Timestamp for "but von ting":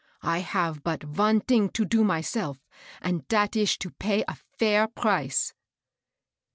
0.81-1.69